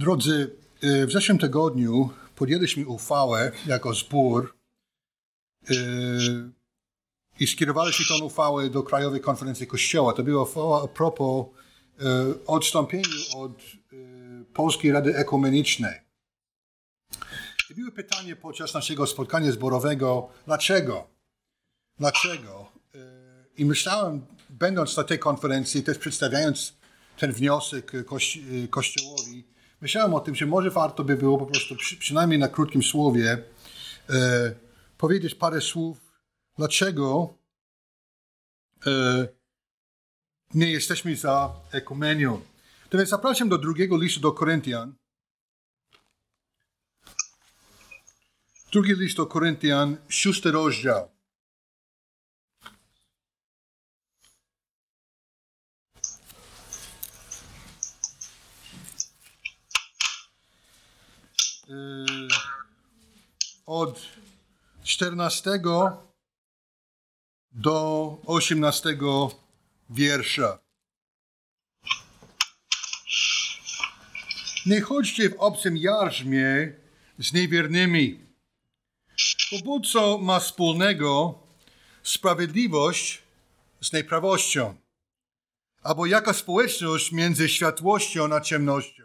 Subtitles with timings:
[0.00, 4.56] Drodzy, y, w zeszłym tygodniu podjęliśmy uchwałę jako zbór
[5.70, 5.74] y,
[7.40, 10.12] i skierowaliśmy tę uchwałę do Krajowej Konferencji Kościoła.
[10.12, 13.52] To była uchwała a propos y, odstąpieniu od
[14.54, 16.00] Polskiej Rady Ekumenicznej.
[17.70, 21.06] I było pytanie podczas naszego spotkania zborowego, dlaczego?
[21.98, 22.72] Dlaczego?
[23.56, 26.74] I myślałem, będąc na tej konferencji, też przedstawiając
[27.18, 27.92] ten wniosek
[28.70, 32.82] Kościołowi, myślałem o tym, że może warto by było po prostu przy, przynajmniej na krótkim
[32.82, 33.44] słowie
[34.10, 34.54] e,
[34.98, 35.98] powiedzieć parę słów,
[36.58, 37.34] dlaczego
[38.86, 39.28] e,
[40.54, 42.40] nie jesteśmy za ekumenią.
[42.88, 44.94] To więc zapraszam do drugiego listu do Koryntian.
[48.72, 51.19] Drugi list do Koryntian, szósty rozdział.
[63.66, 64.00] Od
[64.82, 65.50] 14
[67.52, 68.98] do 18
[69.90, 70.58] wiersza.
[74.66, 76.72] Nie chodźcie w obcym jarzmie
[77.18, 78.26] z niewiernymi,
[79.64, 81.38] bo co ma wspólnego
[82.02, 83.22] sprawiedliwość
[83.80, 84.76] z nieprawością?
[85.82, 89.04] Albo jaka społeczność między światłością a ciemnością?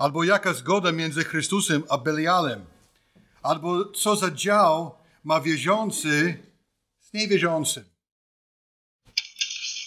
[0.00, 2.64] Albo jaka zgoda między Chrystusem a Belialem?
[3.42, 6.38] Albo co za dział ma wierzący
[7.00, 7.84] z niewierzącym?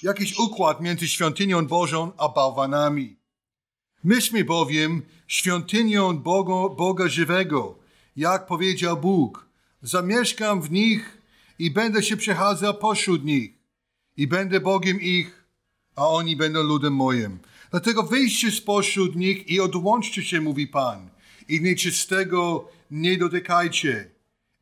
[0.04, 3.16] Jakiś układ między świątynią Bożą a bałwanami.
[4.04, 7.76] Myśmy bowiem świątynią Boga, Boga żywego,
[8.16, 9.46] jak powiedział Bóg.
[9.82, 11.18] Zamieszkam w nich
[11.60, 13.52] i będę się przechadzał pośród nich
[14.18, 15.46] i będę Bogiem ich,
[15.96, 17.40] a oni będą ludem moim.
[17.74, 21.10] Dlatego wyjście spośród nich i odłączcie się, mówi Pan,
[21.50, 24.12] i nieczystego nie dotykajcie,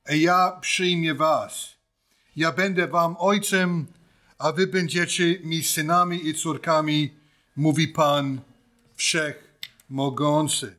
[0.06, 1.78] a ja przyjmie was.
[2.36, 3.88] Ja będę wam ojcem,
[4.38, 7.14] a wy będziecie mi synami i córkami,
[7.56, 8.42] mówi Pan
[8.96, 10.76] Wszechmogący.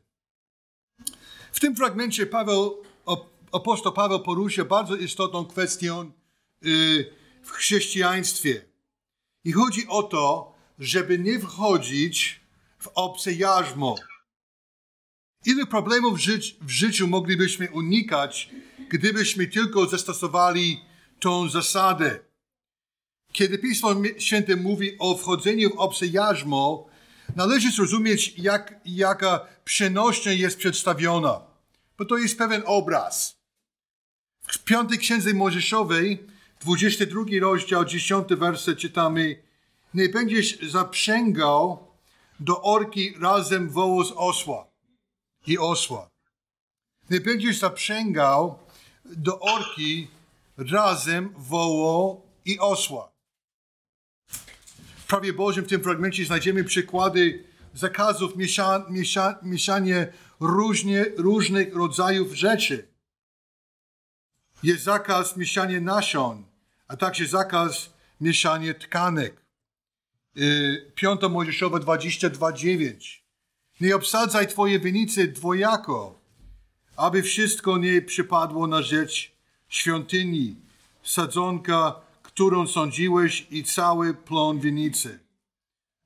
[1.52, 2.82] W tym fragmencie Paweł,
[3.52, 6.10] apostoł Paweł porusza bardzo istotną kwestię
[6.66, 8.64] y, w chrześcijaństwie.
[9.44, 12.40] I chodzi o to, żeby nie wchodzić
[12.78, 13.96] w obce jarzmo.
[15.46, 16.18] Ile problemów
[16.60, 18.50] w życiu moglibyśmy unikać,
[18.90, 20.80] gdybyśmy tylko zastosowali
[21.20, 22.18] tą zasadę?
[23.32, 26.86] Kiedy Pismo Święte mówi o wchodzeniu w obce jarzmo,
[27.36, 31.40] należy zrozumieć, jak, jaka przenośnia jest przedstawiona.
[31.98, 33.36] Bo to jest pewien obraz.
[34.46, 36.26] W piątej księdze Mojżeszowej,
[36.60, 39.42] 22 rozdział, 10 werset czytamy
[39.94, 41.88] nie będziesz zaprzęgał
[42.40, 44.66] do orki razem wołu z osła
[45.46, 46.10] i osła.
[47.10, 48.58] Nie będziesz zaprzęgał
[49.04, 50.08] do orki
[50.56, 53.12] razem wołu i osła.
[54.96, 58.86] W prawie Bożym w tym fragmencie znajdziemy przykłady zakazów miesza,
[59.42, 59.76] miesza,
[60.40, 62.88] różnie, różnych rodzajów rzeczy.
[64.62, 66.44] Jest zakaz mieszania nasion,
[66.88, 69.41] a także zakaz mieszania tkanek.
[70.36, 73.22] Y, Piąta Mojżeszowa 22:9.
[73.80, 76.20] Nie obsadzaj twoje winice dwojako,
[76.96, 79.32] aby wszystko nie przypadło na rzecz
[79.68, 80.56] świątyni,
[81.02, 85.18] sadzonka, którą sądziłeś i cały plon winicy.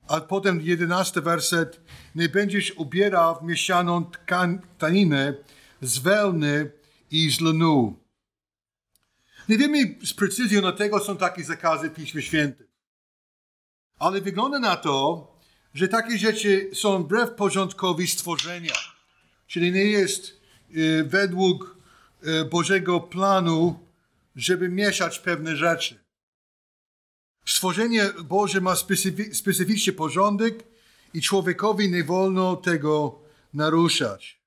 [0.09, 1.81] A potem jedenasty werset.
[2.15, 4.05] Nie będziesz ubierał w mieszaną
[4.77, 5.35] tkaninę
[5.83, 6.71] z wełny
[7.11, 7.97] i z lnu.
[9.49, 12.67] Nie wiemy z precyzją, dlatego są takie zakazy w Piśmie Świętym.
[13.99, 15.27] Ale wygląda na to,
[15.75, 18.75] że takie rzeczy są wbrew porządkowi stworzenia.
[19.47, 20.41] Czyli nie jest
[20.77, 21.77] y, według
[22.27, 23.79] y, Bożego planu,
[24.37, 25.99] żeby mieszać pewne rzeczy.
[27.47, 30.65] Stworzenie Boże ma specyfi specyficzny porządek
[31.15, 33.19] i człowiekowi nie wolno tego
[33.55, 34.41] naruszać.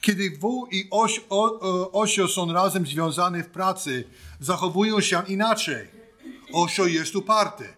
[0.00, 4.04] Kiedy wół i o, osio są razem związane w pracy,
[4.40, 5.99] zachowują się inaczej.
[6.52, 7.76] Osio jest uparty.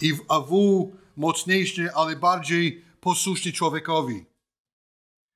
[0.00, 4.24] I, a wół mocniejszy, ale bardziej posłuszny człowiekowi.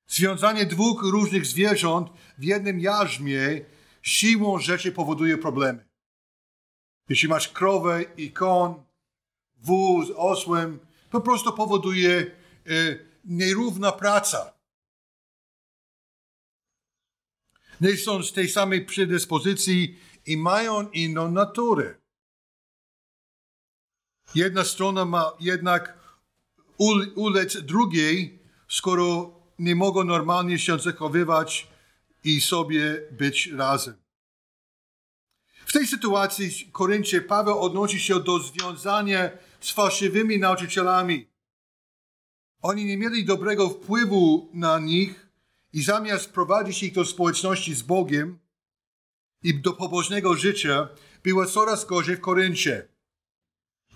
[0.07, 3.65] Związanie dwóch różnych zwierząt w jednym jarzmie
[4.01, 5.85] siłą rzeczy powoduje problemy.
[7.09, 8.83] Jeśli masz krowę i koń,
[9.57, 10.79] wół z osłem,
[11.11, 12.25] po prostu powoduje e,
[13.25, 14.53] nierówna praca.
[17.81, 21.95] Nie są z tej samej predyspozycji i mają inną naturę.
[24.35, 25.97] Jedna strona ma jednak
[27.15, 31.67] ulec drugiej, skoro nie mogą normalnie się zachowywać
[32.23, 33.95] i sobie być razem.
[35.65, 39.29] W tej sytuacji Koryncie Paweł odnosi się do związania
[39.59, 41.27] z fałszywymi nauczycielami.
[42.61, 45.29] Oni nie mieli dobrego wpływu na nich
[45.73, 48.39] i zamiast prowadzić ich do społeczności z Bogiem
[49.43, 50.89] i do pobożnego życia,
[51.23, 52.87] było coraz gorzej w Koryncie.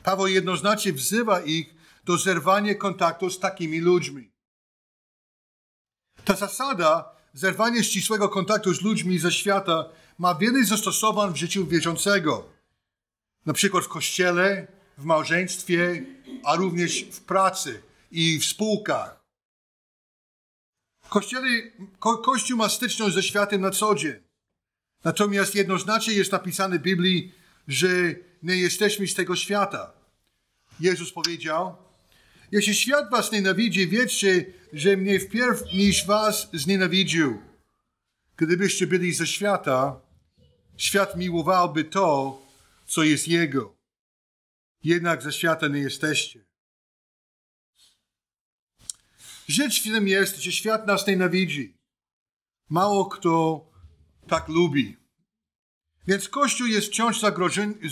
[0.04, 4.32] Paweł jednoznacznie wzywa ich do zerwania kontaktu z takimi ludźmi.
[6.26, 12.50] Ta zasada zerwania ścisłego kontaktu z ludźmi ze świata ma wiele zastosowań w życiu wierzącego.
[13.46, 16.06] Na przykład w kościele, w małżeństwie,
[16.44, 19.24] a również w pracy i w spółkach.
[21.10, 21.48] Kościele,
[22.00, 24.29] ko, Kościół ma styczność ze światem na co dzień.
[25.04, 27.32] Natomiast jednoznacznie jest napisane w Biblii,
[27.68, 27.88] że
[28.44, 29.94] nie jesteśmy z tego świata.
[30.80, 31.76] Jezus powiedział,
[32.52, 37.42] jeśli świat was nienawidzi, wiedzcie, że mnie wpierw niż was znienawidził.
[38.38, 40.02] Gdybyście byli ze świata,
[40.78, 42.42] świat miłowałby to,
[42.88, 43.76] co jest jego.
[44.84, 46.46] Jednak ze świata nie jesteście.
[49.48, 51.78] Rzecz w tym jest, że świat nas nienawidzi.
[52.70, 53.66] Mało kto
[54.30, 54.98] tak lubi.
[56.08, 57.22] Więc Kościół jest wciąż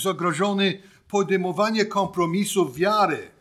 [0.04, 3.31] zagrożony podejmowanie kompromisów wiary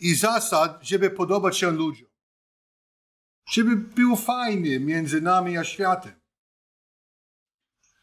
[0.00, 2.08] i zasad, żeby podobać się ludziom.
[3.50, 6.12] Żeby było fajnie między nami a światem.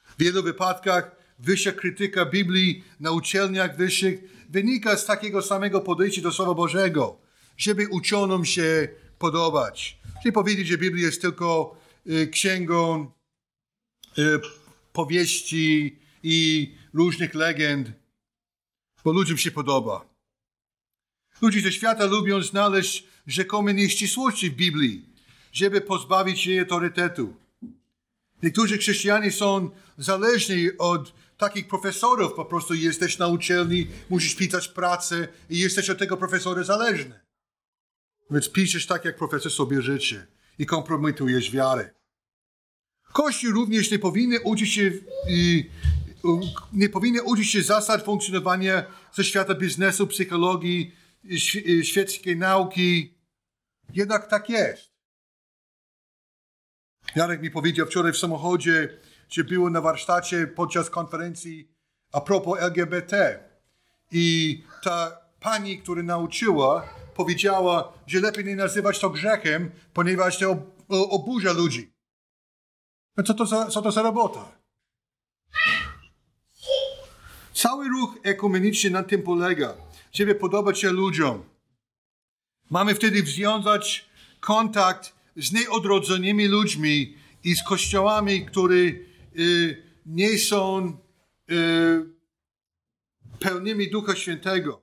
[0.03, 4.19] W wielu wypadkach wyższa krytyka Biblii na uczelniach wyższych
[4.49, 7.19] wynika z takiego samego podejścia do Słowa Bożego,
[7.57, 8.87] żeby uczonom się
[9.19, 9.99] podobać.
[10.21, 13.11] Czyli powiedzieć, że Biblia jest tylko y, księgą
[14.93, 17.91] powieści i różnych legend,
[19.03, 20.05] bo ludziom się podoba.
[21.41, 25.05] Ludzie ze świata lubią znaleźć rzekome nieścisłości w Biblii,
[25.51, 27.33] żeby pozbawić jej autorytetu.
[28.43, 32.33] Niektórzy chrześcijanie są zależni od takich profesorów.
[32.33, 37.19] Po prostu jesteś na uczelni, musisz pisać pracę i jesteś od tego profesora zależny.
[38.31, 40.27] Więc piszesz tak, jak profesor sobie życzy
[40.59, 41.96] i kompromitujesz wiarę.
[43.13, 44.91] Kościół również nie powinien uczyć się,
[46.73, 50.95] nie powinien uczyć się zasad funkcjonowania ze świata biznesu, psychologii,
[51.83, 53.17] świeckiej nauki.
[53.93, 54.91] Jednak tak jest.
[57.15, 58.99] Jarek mi powiedział wczoraj w samochodzie,
[59.29, 61.71] że było na warsztacie podczas konferencji
[62.11, 63.39] a propos LGBT.
[64.11, 70.57] I ta pani, która nauczyła, powiedziała, że lepiej nie nazywać to grzechem, ponieważ to
[70.89, 71.96] oburza ludzi.
[73.17, 74.51] No co to za, co to za robota?
[77.53, 79.77] Cały ruch ekumeniczny na tym polega,
[80.11, 81.43] żeby podobać się ludziom.
[82.69, 84.09] Mamy wtedy związać
[84.39, 90.97] kontakt z nieodrodzonymi ludźmi i z kościołami, które y, nie są
[91.51, 92.17] y,
[93.39, 94.81] pełnymi Ducha Świętego.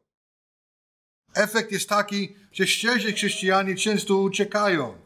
[1.35, 5.04] Efekt jest taki, że szczerzy chrześcijanie często uciekają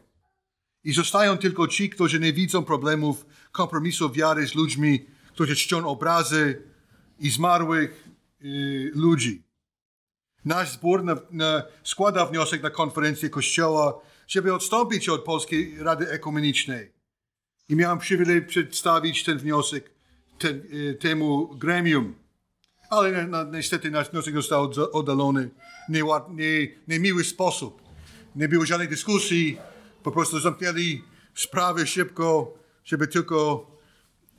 [0.89, 6.63] i zostają tylko ci, którzy nie widzą problemów kompromisu wiary z ludźmi, którzy czczą obrazy
[7.19, 8.07] i zmarłych
[8.41, 9.43] y, ludzi.
[10.45, 16.91] Nasz zbór na, na, składa wniosek na konferencję Kościoła, żeby odstąpić od Polskiej Rady Ekumenicznej.
[17.69, 19.91] I miałem przywilej przedstawić ten wniosek
[20.39, 22.15] ten, y, temu gremium.
[22.89, 25.49] Ale na, niestety nasz wniosek został oddalony
[25.89, 27.81] w niemiły sposób.
[28.35, 29.57] Nie było żadnej dyskusji,
[30.03, 31.03] po prostu zamknęli
[31.35, 33.71] sprawy szybko, żeby tylko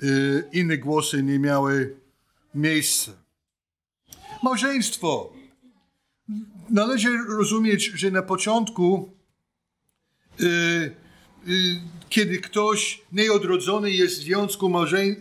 [0.03, 1.97] y, inne głosy nie miały
[2.55, 3.13] miejsca.
[4.43, 5.33] Małżeństwo.
[6.71, 9.13] Należy rozumieć, że na początku,
[10.41, 10.45] y,
[11.49, 15.17] y, kiedy ktoś nieodrodzony jest w związku małżeń,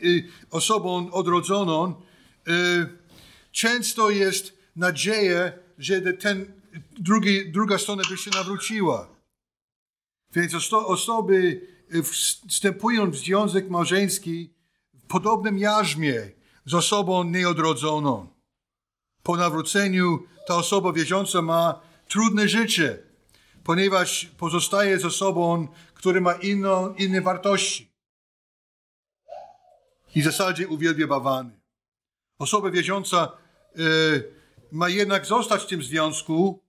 [0.51, 2.01] osobą odrodzoną,
[3.51, 6.45] często jest nadzieja, że ten
[6.99, 9.18] drugi, druga strona by się nawróciła.
[10.31, 12.03] Więc osoby y,
[12.49, 14.53] wstępują w związek małżeński
[14.93, 16.31] w podobnym jarzmie
[16.65, 18.27] z osobą nieodrodzoną.
[19.23, 23.03] Po nawróceniu ta osoba wierząca ma trudne życie,
[23.63, 26.33] ponieważ pozostaje z osobą, która ma
[26.97, 27.91] inne wartości.
[30.15, 31.59] I w zasadzie uwielbia bawany.
[32.39, 33.31] Osoba wierząca
[33.77, 34.33] y,
[34.71, 36.63] ma jednak zostać w tym związku,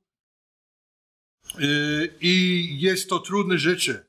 [2.20, 4.04] I jest to trudne życie.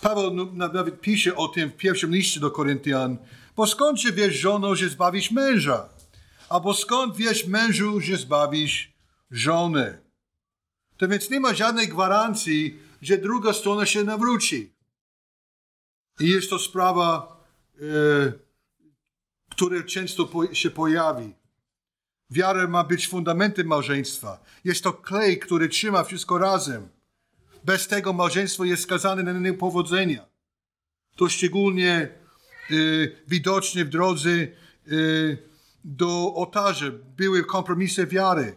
[0.00, 3.18] Paweł nawet pisze o tym w pierwszym liście do Koryntian.
[3.56, 5.88] Bo skąd się wiesz, żono, że zbawisz męża?
[6.48, 8.92] Albo skąd wiesz mężu, że zbawisz
[9.30, 9.98] żonę?
[10.96, 14.72] To więc nie ma żadnej gwarancji, że druga strona się nawróci.
[16.20, 17.36] I jest to sprawa,
[17.80, 18.32] e,
[19.50, 21.34] która często się pojawi.
[22.32, 24.44] Wiara ma być fundamentem małżeństwa.
[24.64, 26.88] Jest to klej, który trzyma wszystko razem.
[27.64, 30.26] Bez tego małżeństwo jest skazane na niepowodzenia.
[31.16, 32.08] To szczególnie
[32.70, 35.38] y, widocznie w drodze y,
[35.84, 36.86] do ołtarza
[37.16, 38.56] były kompromisy wiary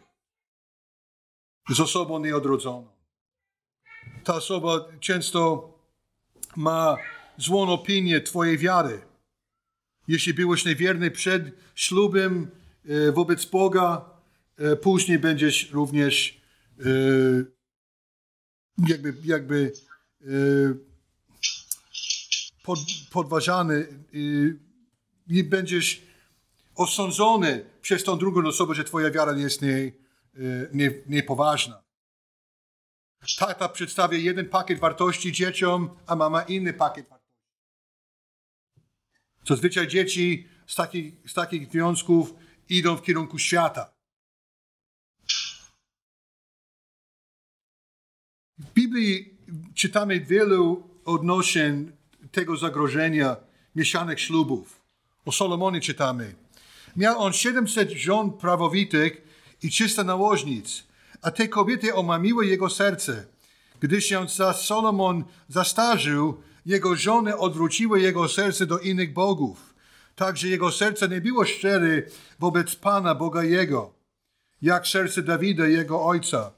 [1.69, 2.87] z osobą nieodrodzoną.
[4.23, 5.69] Ta osoba często
[6.55, 6.97] ma
[7.37, 9.01] złą opinię Twojej wiary.
[10.07, 11.43] Jeśli byłeś niewierny przed
[11.75, 12.51] ślubem
[13.13, 14.05] wobec Boga,
[14.59, 16.41] y, później będziesz również
[16.85, 17.45] y,
[18.87, 19.71] jakby, jakby
[22.63, 22.79] pod,
[23.11, 23.87] podważany
[25.27, 26.01] i będziesz
[26.75, 29.91] osądzony przez tą drugą osobę, że twoja wiara jest nie,
[30.73, 31.83] nie, niepoważna.
[33.39, 37.25] Tata przedstawia jeden pakiet wartości dzieciom, a mama inny pakiet wartości.
[39.47, 42.33] Zazwyczaj dzieci z takich, z takich związków
[42.69, 43.93] idą w kierunku świata.
[48.57, 49.37] W Biblii
[49.73, 51.91] czytamy wielu odnoszeń
[52.31, 53.35] tego zagrożenia
[53.75, 54.81] mieszanych ślubów.
[55.25, 56.35] O Solomonie czytamy.
[56.95, 59.21] Miał on 700 żon prawowitych
[59.63, 60.83] i 300 nałożnic,
[61.21, 63.25] a te kobiety omamiły jego serce.
[63.79, 69.74] Gdy się za Solomon zastarzył, jego żony odwróciły jego serce do innych bogów.
[70.15, 72.01] Także jego serce nie było szczere
[72.39, 73.93] wobec Pana, Boga Jego,
[74.61, 76.51] jak serce Dawida, jego ojca.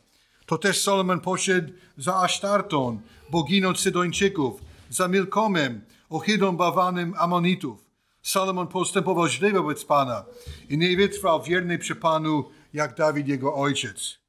[0.46, 3.00] To też Solomon poszedł za Asztarton,
[3.30, 7.86] boginą Sydończyków, za Milkomem, ohydą bawanym Amonitów.
[8.22, 10.26] Salomon postępował źle wobec Pana
[10.70, 14.20] i nie wytrwał wierny przy Panu, jak Dawid jego ojciec.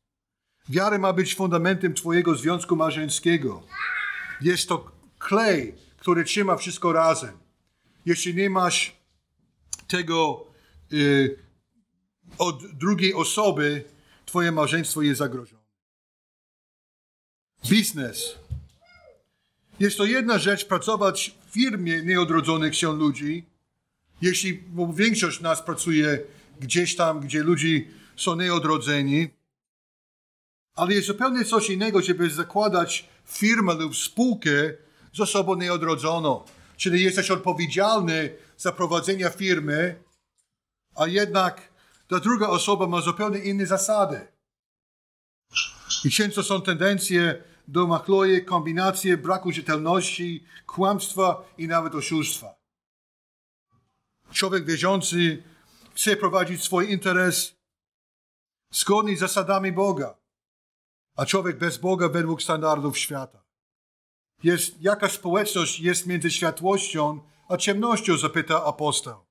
[0.68, 3.62] Wiara ma być fundamentem Twojego związku małżeńskiego.
[4.40, 7.38] Jest to klej, który trzyma wszystko razem.
[8.06, 8.97] Jeśli nie masz
[9.88, 10.46] tego
[10.92, 11.38] y,
[12.38, 13.84] od drugiej osoby,
[14.26, 15.62] Twoje małżeństwo jest zagrożone.
[17.68, 18.34] Biznes
[19.80, 23.44] jest to jedna rzecz pracować w firmie nieodrodzonych się ludzi,
[24.22, 26.18] jeśli bo większość nas pracuje
[26.60, 27.84] gdzieś tam, gdzie ludzie
[28.16, 29.28] są nieodrodzeni,
[30.74, 34.74] ale jest zupełnie coś innego, żeby zakładać firmę lub spółkę
[35.12, 36.44] z osobą nieodrodzoną.
[36.76, 40.02] Czyli jesteś odpowiedzialny za prowadzenie firmy,
[40.94, 41.72] a jednak
[42.08, 44.28] ta druga osoba ma zupełnie inne zasady.
[46.04, 52.54] I często są tendencje do machloje, kombinacje braku rzetelności, kłamstwa i nawet oszustwa.
[54.32, 55.42] Człowiek wierzący
[55.94, 57.56] chce prowadzić swój interes
[58.70, 60.18] zgodnie z zasadami Boga,
[61.16, 63.44] a człowiek bez Boga według standardów świata.
[64.42, 69.28] Jest, jaka społeczność jest między światłością a ciemnością, zapyta apostoł.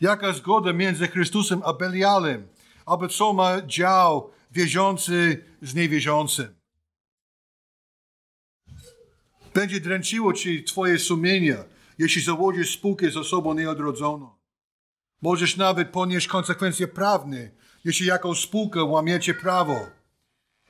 [0.00, 2.48] Jaka zgoda między Chrystusem a Belialem,
[2.86, 6.54] aby co ma dział wierzący z niewierzącym?
[9.54, 11.56] Będzie dręczyło ci twoje sumienie,
[11.98, 14.36] jeśli założysz spółkę z osobą nieodrodzoną.
[15.22, 17.50] Możesz nawet ponieść konsekwencje prawne,
[17.84, 19.86] jeśli jaką spółkę łamiecie prawo.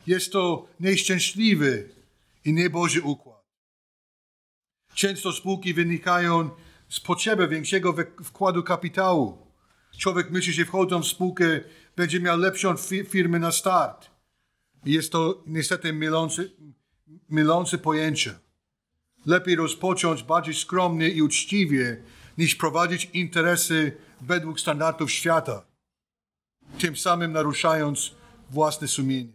[0.06, 1.88] Jest to nieszczęśliwy
[2.44, 3.35] i nieboży układ.
[4.96, 6.50] Często spółki wynikają
[6.88, 9.46] z potrzeby większego wkładu kapitału.
[9.98, 11.60] Człowiek myśli, że wchodząc w spółkę
[11.96, 12.74] będzie miał lepszą
[13.08, 14.10] firmę na start.
[14.84, 16.42] Jest to niestety mylące,
[17.28, 18.38] mylące pojęcie.
[19.26, 22.02] Lepiej rozpocząć bardziej skromnie i uczciwie,
[22.38, 25.66] niż prowadzić interesy według standardów świata,
[26.78, 28.14] tym samym naruszając
[28.50, 29.32] własne sumienie.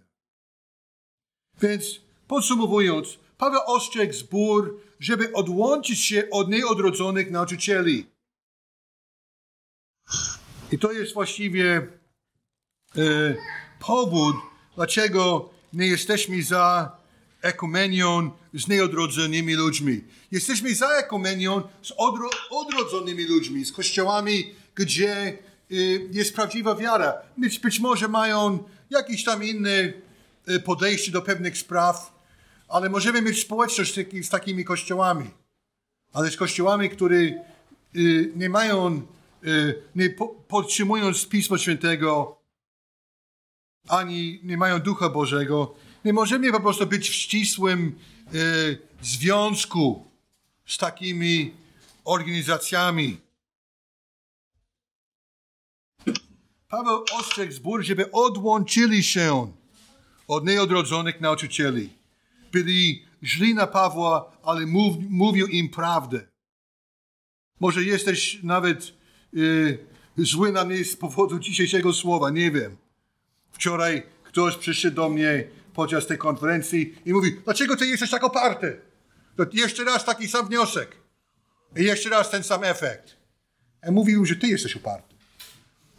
[1.62, 8.06] Więc podsumowując, Paweł ostrzegł zbór, żeby odłączyć się od nieodrodzonych nauczycieli.
[10.72, 11.88] I to jest właściwie
[12.98, 13.36] e,
[13.80, 14.36] powód,
[14.76, 16.98] dlaczego nie jesteśmy za
[17.42, 20.04] ekumenią z nieodrodzonymi ludźmi.
[20.32, 25.38] Jesteśmy za ekumenią z odro, odrodzonymi ludźmi, z kościołami, gdzie
[25.72, 27.14] y, jest prawdziwa wiara.
[27.38, 29.94] Być, być może mają jakieś tam inne
[30.50, 32.21] y, podejście do pewnych spraw,
[32.72, 35.30] ale możemy mieć społeczność z, takimi kościołami.
[36.14, 39.02] Ale z kościołami, które y, nie mają,
[39.44, 42.38] y, nie po, podtrzymując Pisma Świętego,
[43.88, 45.76] ani nie mają Ducha Bożego,
[46.06, 48.38] nie możemy po prostu być w ścisłym e,
[49.02, 50.06] związku
[50.66, 51.54] z takimi
[52.06, 53.18] organizacjami.
[56.70, 59.52] Paweł ostrzegł zbór, żeby odłączyli się
[60.28, 62.01] od nieodrodzonych nauczycieli.
[62.52, 66.28] Byli źli na Pawła, ale mów, mówił im prawdę.
[67.60, 68.94] Może jesteś nawet
[69.38, 69.78] y,
[70.18, 72.78] zły na mnie z powodu dzisiejszego słowa, nie wiem.
[73.52, 78.82] Wczoraj ktoś przyszedł do mnie podczas tej konferencji i mówi, dlaczego ty jesteś tak oparty?
[79.36, 80.96] To jeszcze raz taki sam wniosek.
[81.76, 83.18] I jeszcze raz ten sam efekt.
[83.84, 85.16] Ja mówił, że ty jesteś uparty.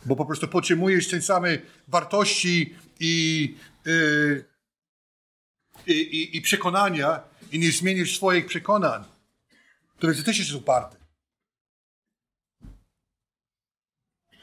[0.07, 3.55] Bo po prostu podtrzymujesz te same wartości i,
[3.85, 4.45] yy,
[5.87, 7.21] i, i, i przekonania
[7.53, 9.05] i nie zmienisz swoich przekonań.
[10.03, 10.97] Więc ty też jesteś uparty.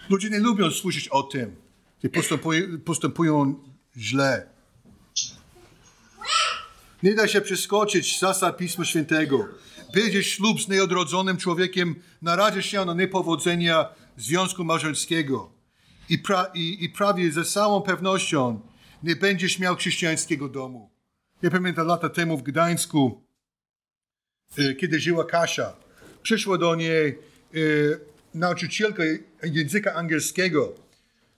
[0.10, 1.55] Ludzie nie lubią słyszeć o tym,
[2.03, 3.63] że postępują, postępują
[3.98, 4.50] źle.
[7.03, 9.48] Nie da się przeskoczyć zasad Pisma Świętego.
[9.93, 15.51] Będzie ślub z nieodrodzonym człowiekiem, narazi się na niepowodzenia związku małżeńskiego.
[16.10, 18.62] I, pra, i, I prawie ze całą pewnością
[19.03, 20.99] nie będziesz miał chrześcijańskiego domu.
[21.41, 23.24] Ja pamiętam lata temu w Gdańsku,
[24.58, 25.74] e, kiedy żyła Kasia.
[26.22, 27.17] Przyszła do niej e,
[28.34, 29.03] nauczycielka
[29.43, 30.75] języka angielskiego,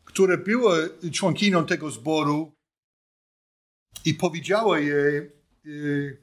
[0.05, 0.75] która była
[1.11, 2.51] członkinią tego zboru
[4.05, 5.31] i powiedziała jej,
[5.65, 6.17] Y,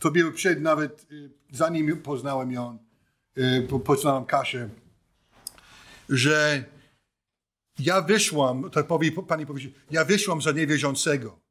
[0.00, 2.78] to było przed nawet, y, zanim poznałem ją,
[3.38, 4.68] y, poznałem Kasię,
[6.08, 6.64] że
[7.78, 11.43] ja wyszłam, tak powie, pani powiedział, ja wyszłam za niewierzącego.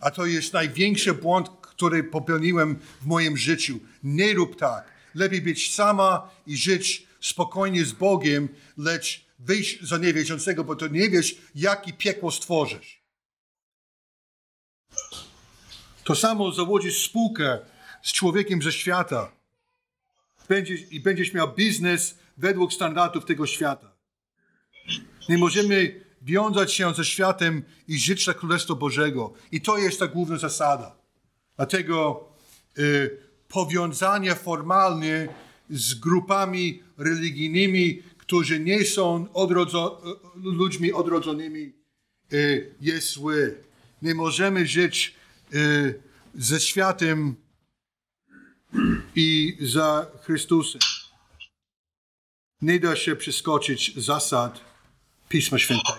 [0.00, 3.80] A to jest największy błąd, który popełniłem w moim życiu.
[4.02, 4.92] Nie rób tak.
[5.14, 11.10] Lepiej być sama i żyć spokojnie z Bogiem, lecz wyjść za niewierzącego, bo to nie
[11.10, 13.00] wiesz, jaki piekło stworzysz.
[16.04, 17.58] To samo założysz spółkę
[18.02, 19.40] z człowiekiem ze świata
[20.50, 23.92] będziesz, i będziesz miał biznes według standardów tego świata.
[25.28, 29.32] Nie możemy wiązać się ze światem i żyć dla Królestwa Bożego.
[29.52, 30.96] I to jest ta główna zasada.
[31.56, 32.28] Dlatego
[32.78, 35.28] y, powiązanie formalne
[35.70, 40.02] z grupami religijnymi, którzy nie są odrodzo,
[40.34, 41.72] ludźmi odrodzonymi,
[42.32, 43.56] y, jest zły.
[44.02, 45.20] Nie możemy żyć
[45.54, 46.02] Y,
[46.34, 47.36] ze światem
[49.16, 50.80] i za Chrystusem.
[52.62, 54.60] Nie da się przeskoczyć zasad
[55.30, 55.98] Pisma Świętego.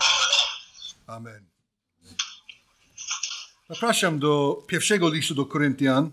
[1.08, 1.46] Amen.
[3.70, 6.12] Zapraszam do pierwszego listu do Koryntian,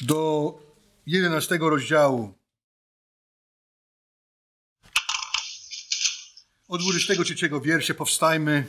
[0.00, 0.52] do
[1.06, 2.34] 11 rozdziału.
[6.68, 8.66] Od 23 wiersza powstajmy.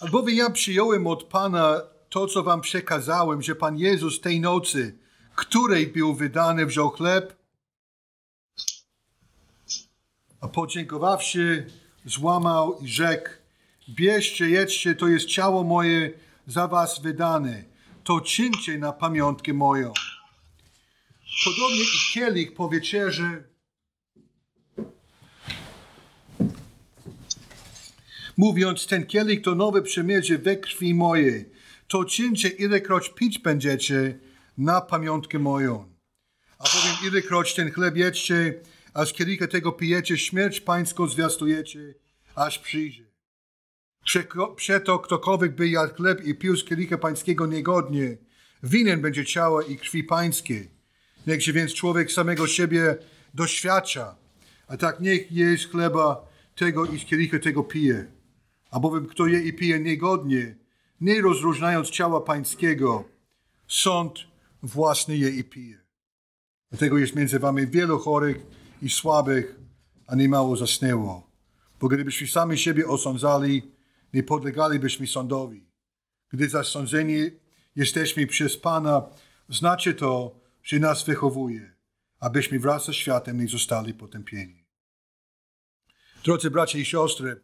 [0.00, 5.01] Albowiem ja przyjąłem od Pana to, co wam przekazałem, że Pan Jezus tej nocy,
[5.42, 7.36] której był wydany, wziął chleb,
[10.40, 11.66] a podziękowawszy,
[12.04, 13.30] złamał i rzekł,
[13.88, 16.10] bierzcie, jedzcie, to jest ciało moje
[16.46, 17.64] za was wydane.
[18.04, 19.92] To czyńcie na pamiątkę moją.
[21.44, 23.44] Podobnie i kielich po wieczerze
[28.36, 31.52] mówiąc, ten kielich to nowe przymierze we krwi mojej.
[31.88, 34.18] To czyńcie, ilekroć pić będziecie
[34.58, 35.92] na pamiątkę moją.
[36.58, 38.60] A powiem, ilekroć ten chleb jedzcie,
[38.94, 41.94] a z kielicha tego pijecie, śmierć pańską zwiastujecie,
[42.34, 43.04] aż przyjdzie.
[44.56, 48.16] Przeto ktokolwiek by jadł chleb i pił z kielicha pańskiego niegodnie,
[48.62, 50.70] winien będzie ciała i krwi pańskiej.
[51.26, 52.96] Niechże więc człowiek samego siebie
[53.34, 54.16] doświadcza,
[54.68, 58.06] a tak niech jest chleba tego i z kielicha tego pije.
[58.70, 60.56] A bowiem kto je i pije niegodnie,
[61.00, 63.04] nie rozróżniając ciała pańskiego,
[63.68, 64.31] sąd
[64.62, 65.78] własny je i pije.
[66.70, 68.46] Dlatego jest między wami wielu chorych
[68.82, 69.60] i słabych,
[70.06, 71.30] a nie mało zasnęło.
[71.80, 73.72] Bo gdybyśmy sami siebie osądzali,
[74.12, 75.66] nie podlegalibyśmy sądowi.
[76.32, 77.30] Gdy zasądzeni
[77.76, 79.02] jesteśmy przez Pana,
[79.48, 81.74] znaczy to, że nas wychowuje,
[82.20, 84.64] abyśmy wraz ze światem nie zostali potępieni.
[86.24, 87.40] Drodzy bracia i siostry,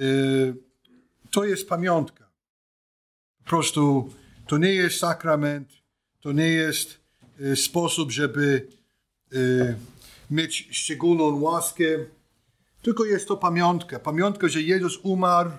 [0.00, 0.54] Y,
[1.30, 2.30] to jest pamiątka.
[3.38, 4.12] Po prostu
[4.46, 5.72] to nie jest sakrament,
[6.28, 7.00] to nie jest
[7.40, 8.68] y, sposób, żeby
[9.32, 9.76] y,
[10.30, 11.84] mieć szczególną łaskę,
[12.82, 13.98] tylko jest to pamiątka.
[13.98, 15.50] Pamiątka, że Jezus umarł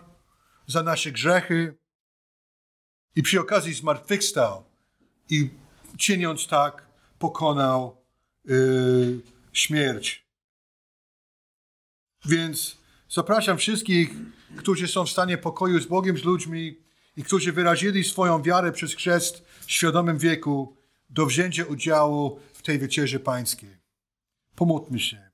[0.68, 1.78] za nasze grzechy
[3.16, 4.64] i przy okazji zmartwychwstał
[5.30, 5.50] i
[5.98, 6.86] czyniąc tak
[7.20, 7.98] pokonał
[9.54, 10.26] śmierć.
[12.26, 12.78] Więc
[13.10, 14.10] Zapraszam wszystkich,
[14.58, 16.78] którzy są w stanie pokoju z Bogiem, z ludźmi
[17.18, 20.78] i którzy wyrazili swoją wiarę przez chrzest w świadomym wieku,
[21.10, 23.78] do wzięcia udziału w tej wieczerzy pańskiej.
[24.56, 25.30] Pomódlmy się.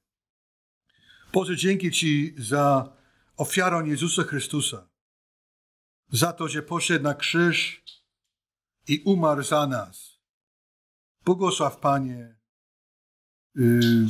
[1.34, 2.94] Boże, dzięki Ci za
[3.38, 4.90] ofiarę Jezusa Chrystusa.
[6.12, 7.84] Za to, że poszedł na krzyż
[8.88, 10.20] i umarł za nas.
[11.26, 12.36] Błogosław, Panie,
[13.56, 14.08] yy,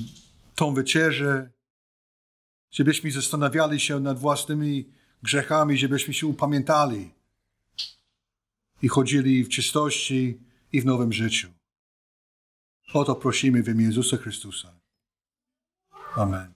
[0.55, 1.51] tą wieczerzę,
[2.71, 7.14] żebyśmy zastanawiali się nad własnymi grzechami, żebyśmy się upamiętali
[8.85, 10.39] i chodzili w czystości
[10.71, 11.49] i w nowym życiu.
[12.93, 14.79] O to prosimy w imię Jezusa Chrystusa.
[16.15, 16.54] Amen.